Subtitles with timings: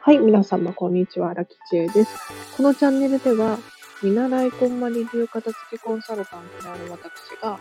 [0.00, 1.32] はい、皆様、こんにちは。
[1.32, 2.14] ラキチエです。
[2.58, 3.58] このチャンネルでは、
[4.02, 7.58] 見習いこんまり流片付けコンサルタントである私が、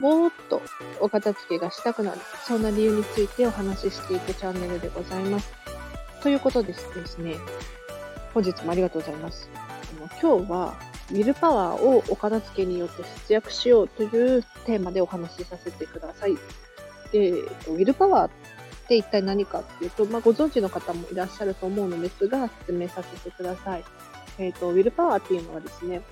[0.00, 0.60] もっと
[1.00, 5.50] お片付けがしたくなる、そんな理由についてお話ししていくチャンネルでございます。
[6.22, 7.36] ということですですね、
[8.34, 9.48] 本日もありがとうございます。
[10.20, 14.06] 今日は、ウィルパワーをお片付けによって節約しようとい
[14.38, 16.36] うテーマでお話しさせてください。
[17.12, 18.30] で、ウィルパワーっ
[18.88, 23.84] て一体何かっていうと、まあ、ご存知の方もいらっしゃると思うのですが、説明させてください。
[24.38, 26.02] えっ、ー、と、ウィルパワーっていうのはですね、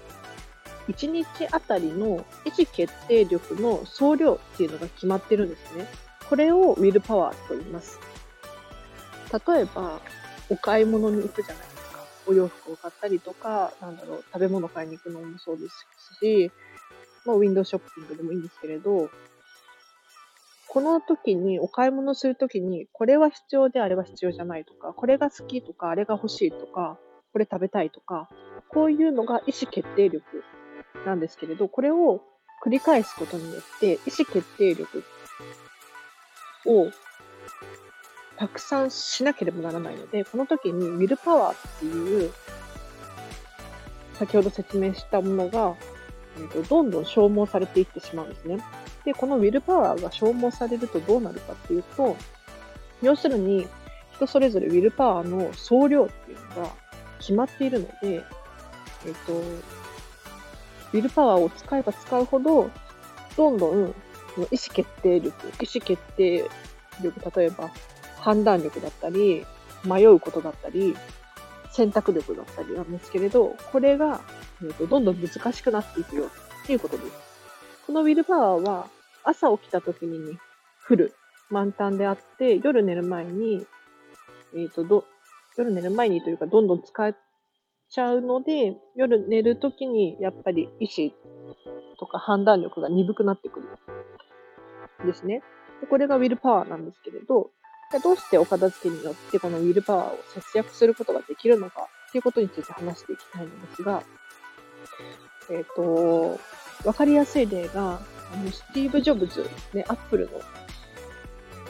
[0.88, 5.86] 1日あたりの意思決定力の総量っていうのが決まってるんですね。
[6.28, 7.98] これをウィルパワーと言います。
[9.46, 10.00] 例えば、
[10.50, 11.67] お買い物に行くじゃないですか。
[12.28, 16.52] お洋服を買ったりとか、なんだろう、食べ物買いに行くのもそうですし、
[17.24, 19.10] まあ、ウィンドウショッピングでもいいんですけれど、
[20.68, 26.98] この時に、お買い物するときに、これは必要であれば必要じゃないとか、これが好きとか、あれが欲しいとか、
[27.32, 28.28] これ食べたいとか、
[28.68, 30.44] こういうのが意思決定力
[31.06, 32.22] なんですけれど、これを
[32.62, 35.02] 繰り返すことによって、意思決定力
[36.66, 36.90] を
[38.38, 42.32] たくさんしなければならないので、この時にウィルパワーっていう、
[44.14, 45.74] 先ほど説明したものが、
[46.36, 48.58] えーと、どんどん消耗されていってしまうんですね。
[49.04, 52.16] で、このウィルパワーが消耗されるとどうなるかっていうと、
[53.02, 53.66] 要するに、
[54.14, 56.70] 人それぞれウィルパワーの総量っていうのが
[57.18, 58.22] 決まっているので、えっ、
[59.26, 62.70] と、ウィルパワーを使えば使うほど、
[63.36, 66.48] どんどん意思決定力、意思決定
[67.02, 67.70] 力、例えば
[68.20, 69.46] 判断力だったり、
[69.84, 70.96] 迷うことだったり、
[71.70, 74.20] 選択力だったりなんですけれど、これが、
[74.62, 76.30] えーと、どんどん難しくなっていくよ
[76.62, 77.12] っていうことです。
[77.86, 78.88] このウィルパワーは
[79.24, 80.38] 朝起きた時に
[80.88, 81.14] 降る
[81.50, 83.66] 満タンであって、夜寝る前に、
[84.54, 85.04] えっ、ー、と、ど、
[85.56, 87.16] 夜寝る前にというか、どんどん使っ
[87.90, 91.14] ちゃうので、夜寝るときにやっぱり意志
[91.98, 93.68] とか判断力が鈍くなってくる
[95.06, 95.42] ですね。
[95.80, 97.50] でこれがウィルパワーなんですけれど、
[98.02, 104.02] どうしてお片付けによってこのウィルパワーを節約することができるのかっていうことについて話していきたいのですが、
[105.50, 106.40] えっ、ー、と、
[106.84, 108.00] わかりやすい例が、
[108.32, 110.38] あのスティーブ・ジョブズ、ね、アップルの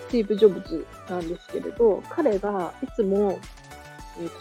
[0.08, 3.38] スティーブ・ジョブズなんですけれど、彼がいつも
[4.20, 4.34] えーと、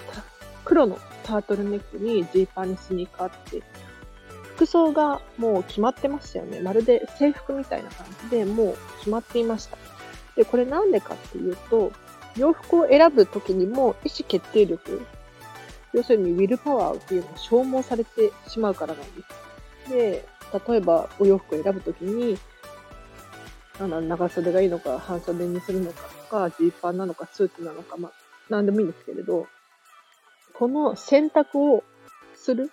[0.66, 3.62] 黒のタートルネックにジーパンにスニーカーって、
[4.56, 6.62] 服装がもう決まってましたよね。
[6.62, 9.78] まるで制服みたいな感じでもう決まっていました。
[10.38, 11.92] で、これなんでかっていうと、
[12.38, 15.02] 洋服を選ぶときにも意思決定力、
[15.94, 19.22] 要するにウィルパワーっていうのが消耗されてしまうからなんで
[19.86, 19.90] す。
[19.90, 20.26] で、
[20.70, 22.38] 例えばお洋服を選ぶときに、
[23.80, 28.12] 長袖がいいのか、半袖にするのかとか、ジーパンなのか、スーツなのか、まあ、
[28.50, 29.48] なんでもいいんですけれど、
[30.54, 31.84] この選択を
[32.36, 32.72] する、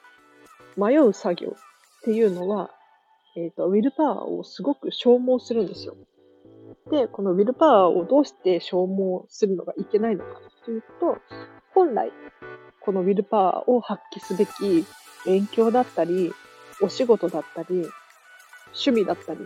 [0.77, 2.71] 迷う作業っていうのは、
[3.37, 5.97] えっ、ー、と、ウィルパワーをすごく消耗するんですよ。
[6.91, 11.17] で、このウィルパワーをどうして消耗するのがいけないのかというと、
[11.75, 12.13] 本来、
[12.81, 14.87] このウィルパワーを発揮すべき
[15.25, 16.33] 勉強だったり、
[16.83, 17.89] お仕事だったり、
[18.67, 19.41] 趣味だったり、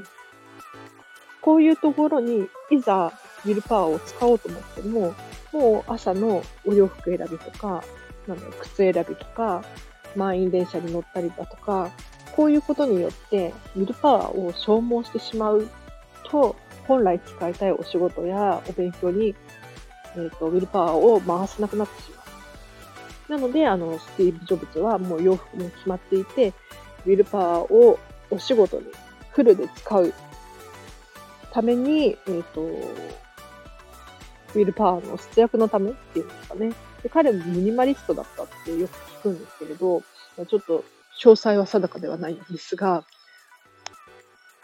[1.41, 3.12] こういうところにいざ
[3.44, 5.15] ウィルパワーを使おうと思っても、
[5.53, 7.84] もう朝のお洋服選びとか、
[8.27, 9.62] なんだろう、靴選びとか、
[10.16, 11.91] 満員電車に乗ったりだとか、
[12.34, 15.69] こういうことによって、ウィルパワーを消耗してしまう
[16.25, 16.56] と、
[16.88, 19.34] 本来使いたいお仕事やお勉強に、
[20.16, 23.38] えっ、ー、と、ウィルパワーを回せなくなってしまう。
[23.38, 26.54] なので、あの、スティーブ・ジョブズはもう洋服も決まっていて、
[27.04, 27.98] ウィルパワーを
[28.31, 28.87] お仕事に
[29.32, 30.15] フルで使う
[31.53, 36.72] ために、えっ、ー、と、ウィルパワーの節約のためっていうんですかね。
[37.03, 40.03] で彼もミニマリストだったってよく聞くんですけれど、
[40.48, 40.84] ちょっと
[41.22, 43.04] 詳細は定かではないんですが、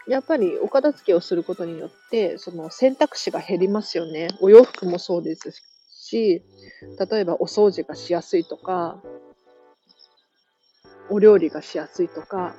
[0.07, 4.27] やっぱりお片付けをすることによって、その選択肢が減りますよね。
[4.39, 5.51] お洋服もそうです
[5.89, 6.43] し、
[7.09, 9.01] 例えばお掃除がしやすいとか、
[11.09, 12.55] お料理がしやすいとか、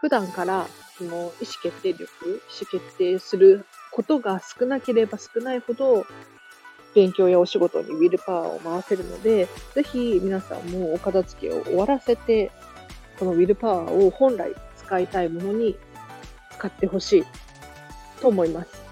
[0.00, 0.66] 普段から
[0.96, 2.40] その意思決定力、意思
[2.70, 6.06] 決定することが少なければ少ないほど、
[6.94, 12.50] 勉強やお仕事にウィルパワーを回せるので、ぜひ皆さんもお片付けを終わらせて、
[13.18, 14.54] このウィルパワーを本来
[14.88, 15.76] 使いたいものに
[16.52, 17.24] 使ってほしい
[18.22, 18.82] と思います。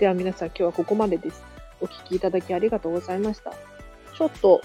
[0.00, 1.44] では皆さん今日はここまでです。
[1.80, 3.52] お聴きいただきありがとうございました。
[4.16, 4.60] ちょっと、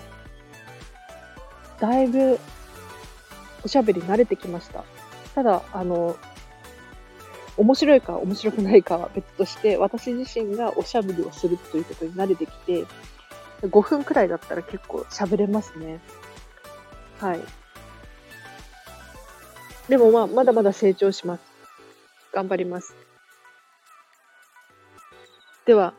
[1.80, 2.40] だいぶ
[3.64, 4.84] おしゃべり慣れてきました。
[5.36, 6.18] ただ、あの、
[7.56, 12.86] 面白いか面白くないかは別として、私自身がおしゃべりをするということに慣れてきて、
[13.62, 16.00] 5分くらいだったら結構喋れますね。
[17.20, 17.40] はい。
[19.90, 21.42] でもまあ、まだまだ成長します。
[22.34, 22.94] 頑張ります。
[25.66, 25.94] では、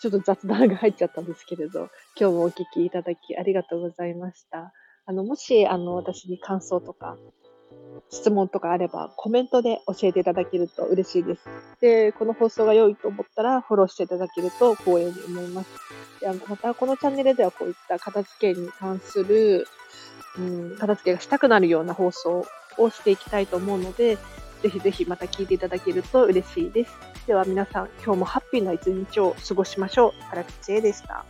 [0.00, 4.72] ちょっと雑談が入っちゃったんですけれど、今日もお聞きいただきありがとうございました。
[5.04, 7.16] あの、もし、あの、私に感想とか、
[8.10, 11.48] 質問とかあれば、コメントで教えていただけると嬉しいです。
[11.80, 15.70] で、この放送が良いと思ったら、フォローしていただけると光栄に思います。
[16.20, 19.66] でまた、このチャンネルではこういった片付けに関する、
[20.38, 22.44] うん、片付けがしたくなるような放送
[22.78, 24.16] をしていきたいと思うので、
[24.62, 26.92] ぜひぜひまた聞いていただけると嬉しいです。
[27.26, 30.22] では皆さん、今日もハッピーな一日を過ごしましょう。
[30.30, 31.24] 原口恵でした。